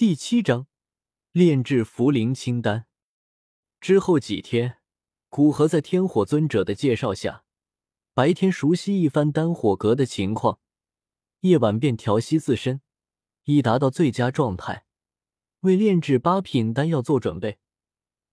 [0.00, 0.66] 第七章
[1.30, 2.86] 炼制茯苓清丹。
[3.82, 4.78] 之后几天，
[5.28, 7.44] 古河在天火尊者的介绍下，
[8.14, 10.58] 白天熟悉一番丹火阁的情况，
[11.40, 12.80] 夜晚便调息自身，
[13.44, 14.86] 以达到最佳状态，
[15.60, 17.58] 为炼制八品丹药做准备。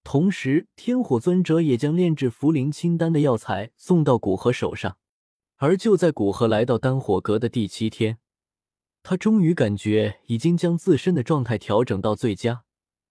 [0.06, 4.98] 同时，天火尊者也将炼制茯苓清丹的药材送到古河手上。
[5.58, 8.20] 而就在古河来到丹火阁的第七天。
[9.10, 12.66] 他终于感觉已经将自身的状态调整到最佳，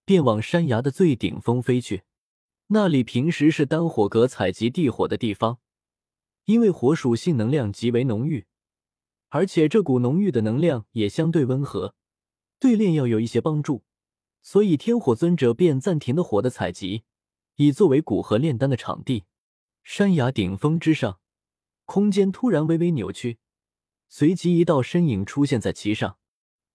[0.05, 2.03] 便往山崖的最顶峰飞去。
[2.67, 5.59] 那里平时是丹火阁采集地火的地方，
[6.45, 8.45] 因为火属性能量极为浓郁，
[9.31, 11.95] 而且这股浓郁的能量也相对温和，
[12.61, 13.83] 对炼药有一些帮助，
[14.43, 17.05] 所以天火尊者便暂停了火的采集，
[17.55, 19.25] 以作为古河炼丹的场地。
[19.83, 21.21] 山崖顶峰之上，
[21.87, 23.39] 空间突然微微扭曲。
[24.09, 26.19] 随即，一道身影出现在其上，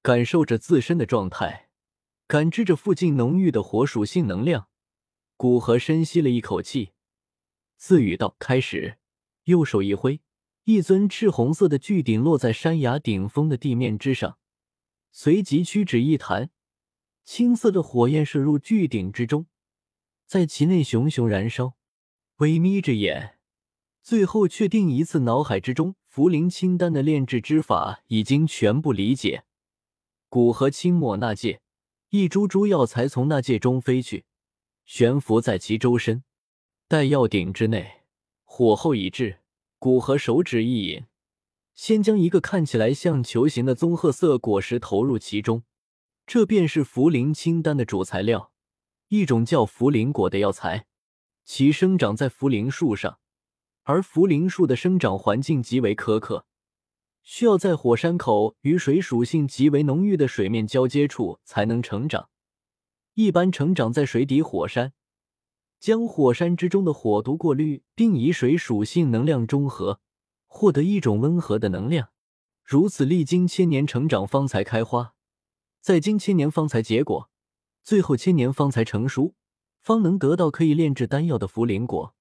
[0.01, 1.69] 感受着自身的状态，
[2.27, 4.67] 感知着附近浓郁的火属性能量。
[5.37, 6.91] 古河深吸了一口气，
[7.75, 8.97] 自语道：“开始。”
[9.45, 10.21] 右手一挥，
[10.65, 14.37] 一尊赤红色的巨鼎落在山崖顶峰的地面之上，
[15.11, 16.51] 随即屈指一弹，
[17.23, 19.47] 青色的火焰射入巨鼎之中，
[20.27, 21.75] 在其内熊熊燃烧。
[22.37, 23.39] 微眯着眼。
[24.03, 29.45] 最后确定一次，脑海之中茯苓清丹的炼制之法已经全部理解。
[30.27, 31.61] 古河轻抹那戒，
[32.09, 34.25] 一株株药材从那戒中飞去，
[34.83, 36.25] 悬浮在其周身。
[36.89, 38.01] 待药鼎之内
[38.43, 39.39] 火候已至，
[39.79, 41.05] 古河手指一引，
[41.75, 45.63] 先将一个看起来像球形的棕褐色果实投入其中。
[46.27, 48.51] 这便是茯苓清丹的主材料，
[49.07, 50.87] 一种叫茯苓果的药材，
[51.45, 53.19] 其生长在茯苓树上。
[53.83, 56.45] 而茯苓树的生长环境极为苛刻，
[57.23, 62.29] 需要在火山口与水属性极为浓郁的水面交接处才能成长。
[63.13, 64.93] 一般成长在水底火山，
[65.79, 69.99] 将火山之中的火毒过滤，并以水属性能量中和，
[70.45, 72.09] 获得一种温和的能量。
[72.63, 75.13] 如此历经千年成长方才开花，
[75.81, 77.29] 再经千年方才结果，
[77.83, 79.33] 最后千年方才成熟，
[79.81, 82.15] 方能得到可以炼制丹药的茯苓果。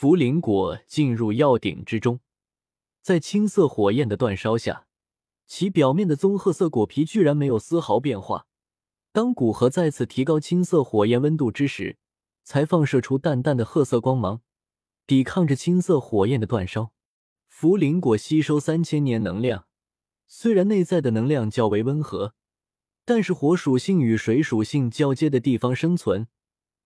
[0.00, 2.20] 茯苓果进入药鼎之中，
[3.02, 4.86] 在青色火焰的煅烧下，
[5.48, 8.46] 其表面的棕褐色果皮居然没有丝毫变化。
[9.10, 11.96] 当古河再次提高青色火焰温度之时，
[12.44, 14.40] 才放射出淡淡的褐色光芒，
[15.04, 16.92] 抵抗着青色火焰的煅烧。
[17.52, 19.66] 茯苓果吸收三千年能量，
[20.28, 22.34] 虽然内在的能量较为温和，
[23.04, 26.28] 但是火属性与水属性交接的地方生存，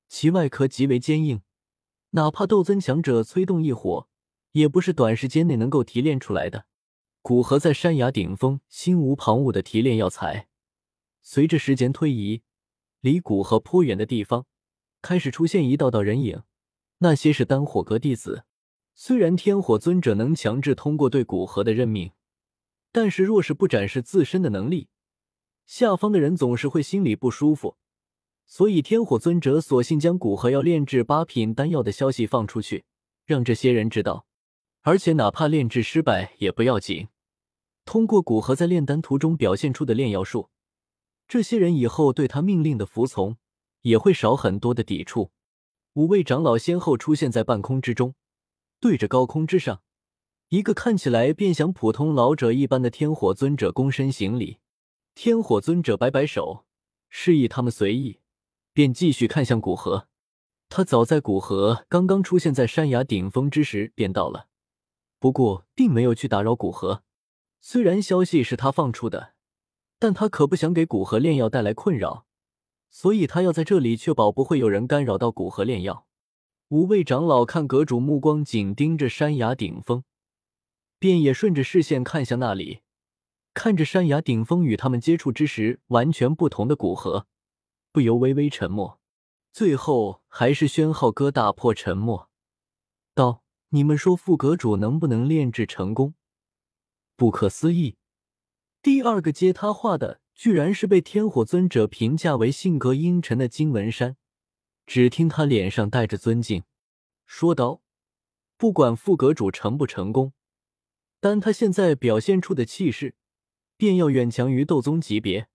[0.09, 1.43] 其外壳极为坚硬。
[2.15, 4.09] 哪怕斗尊强者催动一火，
[4.53, 6.67] 也不是短时间内能够提炼出来的。
[7.23, 10.49] 古河在山崖顶峰，心无旁骛的提炼药材。
[11.23, 12.43] 随着时间推移，
[13.00, 14.45] 离古河颇远的地方
[15.00, 16.43] 开始出现一道道人影，
[16.99, 18.44] 那些是丹火阁弟子。
[18.94, 22.11] 虽然天火尊者能强制通过对古河的任命，
[22.91, 24.89] 但是若是不展示自身的能力，
[25.65, 27.79] 下方的人总是会心里不舒服。
[28.55, 32.85] 所以，天火尊者索性将古河要炼制八品丹药的消息放出去，
[33.25, 34.27] 让这些人知道。
[34.83, 37.09] 而且，哪怕炼制失败也不要紧。
[37.87, 40.51] 通过古河在炼丹途中表现出的炼药术，
[41.27, 43.39] 这些人以后对他命令的服从
[43.81, 45.31] 也会少很多的抵触。
[45.95, 48.15] 五位长老先后出现在半空之中，
[48.79, 49.81] 对着高空之上
[50.51, 54.59] 一个看起来便像普通老者一般的天火尊者躬身行礼。
[55.15, 56.67] 天火尊者摆摆手，
[57.09, 58.19] 示意他们随意。
[58.72, 60.09] 便继续看向古河，
[60.69, 64.49] 他早在古河刚刚出现在山崖顶峰之时便到了，
[65.19, 67.03] 不过并没有去打扰古河。
[67.61, 69.34] 虽然消息是他放出的，
[69.99, 72.27] 但他可不想给古河炼药带来困扰，
[72.91, 76.06] 所以他要在这里确保不会有人干扰到古河炼药。
[76.69, 80.05] 五位长老看阁主目光紧盯着山崖顶峰，
[80.99, 82.81] 便也顺着视线看向那里，
[83.53, 87.27] 看着山崖顶峰与他们接触之时完全不同的古河。
[87.93, 88.99] 不由微微沉默，
[89.53, 92.31] 最后还是宣浩哥打破沉默，
[93.15, 96.15] 道：“你们说副阁主能不能炼制成功？”
[97.17, 97.99] 不可思议！
[98.81, 104.17] 第二个接他话的，居然是被天火尊者评价为性格阴沉的金文山。
[104.87, 106.65] 只听他脸上带着尊敬，
[107.27, 107.83] 说道
[108.56, 110.33] ：“不管副阁主成不成功，
[111.21, 113.15] 但他现在表现出的气势，
[113.77, 115.49] 便要远强于斗宗级别，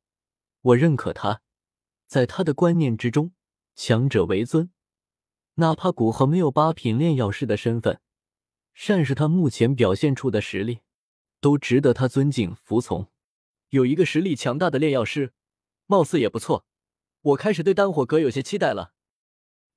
[0.61, 1.41] 我认可他。”
[2.07, 3.33] 在他的观念之中，
[3.75, 4.71] 强者为尊，
[5.55, 7.99] 哪怕古河没有八品炼药师的身份，
[8.73, 10.79] 善是他目前表现出的实力，
[11.41, 13.11] 都值得他尊敬服从。
[13.69, 15.33] 有一个实力强大的炼药师，
[15.85, 16.65] 貌似也不错，
[17.21, 18.93] 我开始对丹火阁有些期待了。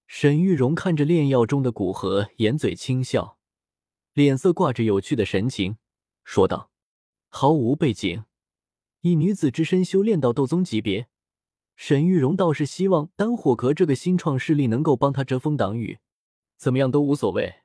[0.07, 3.39] 沈玉荣看着炼药中的古河，掩嘴轻笑，
[4.13, 5.79] 脸色挂着有趣的神情，
[6.23, 6.71] 说道
[7.29, 8.25] ：“毫无背景，
[9.01, 11.09] 以女子之身修炼到斗宗级别，
[11.83, 15.99] 沈玉荣倒是希望丹火阁这个新创势力能够帮他遮风挡雨。
[16.59, 17.63] 怎么样都无所谓，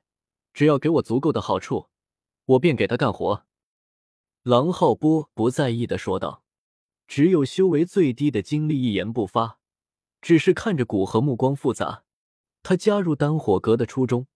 [0.54, 1.88] 只要给我足够的好处，
[2.46, 3.44] 我便给他干活。”
[4.42, 6.42] 郎浩波不在意的说道
[7.06, 9.58] ：“只有修为最低的精力一言不发，
[10.22, 12.04] 只是看着古河，目光复杂。”
[12.64, 14.26] 他加入丹火阁的初衷，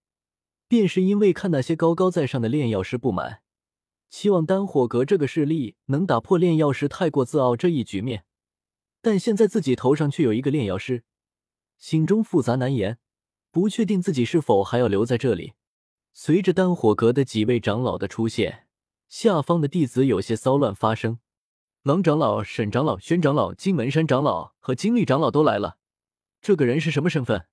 [0.69, 3.41] 便是因为看那些高高在上的炼药师不满，
[4.11, 8.27] 期望丹火阁这个势力能打破炼药师太过自傲这一局面。
[9.03, 11.05] 但现在自己头上却有一个炼药师，
[11.79, 12.99] 心中复杂难言，
[13.51, 15.55] 不确定自己是否还要留在这里。
[16.13, 18.67] 随着丹火阁的几位长老的出现，
[19.09, 21.19] 下方的弟子有些骚乱发生。
[21.83, 25.79] 狼长老、沈长老、宣长老、金门山长老和金力长老都来了。
[26.43, 27.47] 这个人是什么身份？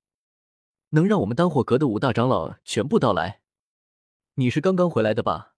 [0.90, 3.42] 能让我们丹火阁的五大长老全部到来？
[4.36, 5.54] 你是刚刚回来的吧？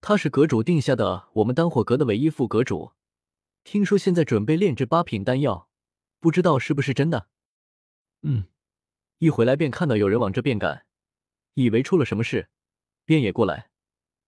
[0.00, 2.92] 他是阁主定下的，我们丹火阁的唯一副阁主。
[3.70, 5.68] 听说现在准备炼制八品丹药，
[6.20, 7.28] 不知道是不是真的？
[8.22, 8.46] 嗯，
[9.18, 10.86] 一回来便看到有人往这边赶，
[11.52, 12.48] 以为出了什么事，
[13.04, 13.68] 便也过来。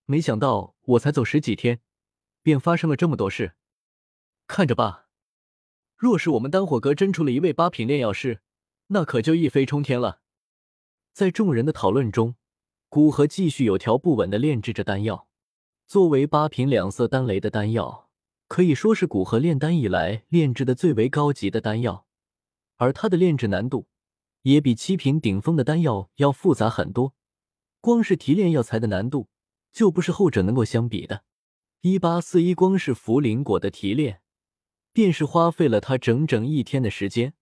[0.04, 1.80] 没想到我才走十几天，
[2.42, 3.54] 便发生了这么多事。
[4.46, 5.08] 看着吧，
[5.96, 8.42] 若是我们丹火阁真出了一位八品炼药师。
[8.88, 10.20] 那可就一飞冲天了。
[11.14, 12.34] 在众人的讨论中，
[12.90, 15.26] 古河继续有条不紊的炼制着丹药。
[15.86, 18.09] 作为八品两色丹雷的丹药，
[18.50, 22.04] 可以说是古河炼丹以来炼制的最为高级的丹药，
[22.78, 23.86] 而它的炼制难度
[24.42, 27.14] 也比七品顶峰的丹药要复杂很多。
[27.80, 29.28] 光是提炼药材的难度，
[29.70, 31.22] 就不是后者能够相比的。
[31.82, 34.20] 一八四一，光是茯苓果的提炼，
[34.92, 37.34] 便是花费了他整整一天的时间。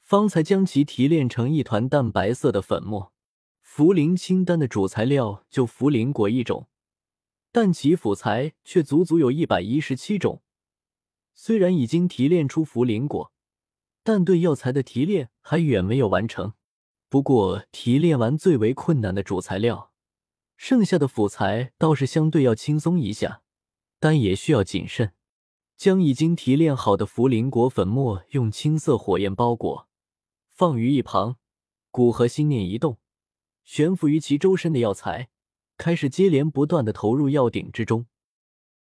[0.00, 3.12] 方才将其提炼成一团淡白色的粉末。
[3.64, 6.68] 茯苓清丹的主材料就茯苓果一种，
[7.52, 10.42] 但其辅材却足足有一百一十七种。
[11.34, 13.32] 虽然已经提炼出茯苓果，
[14.02, 16.54] 但对药材的提炼还远没有完成。
[17.08, 19.92] 不过提炼完最为困难的主材料，
[20.56, 23.42] 剩下的辅材倒是相对要轻松一下，
[24.00, 25.12] 但也需要谨慎。
[25.76, 29.88] 将已经提炼好的茯苓果粉末用青色火焰包裹。
[30.48, 31.36] 放于一旁，
[31.90, 32.98] 古河心念一动，
[33.64, 35.28] 悬浮于其周身的药材
[35.76, 38.06] 开始接连不断的投入药鼎之中。